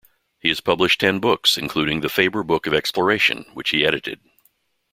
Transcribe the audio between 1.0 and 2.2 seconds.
books, including the